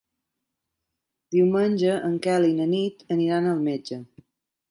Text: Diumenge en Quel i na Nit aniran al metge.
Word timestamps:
Diumenge 1.35 1.99
en 2.09 2.17
Quel 2.27 2.47
i 2.49 2.57
na 2.61 2.67
Nit 2.73 3.05
aniran 3.17 3.51
al 3.53 3.61
metge. 3.67 4.01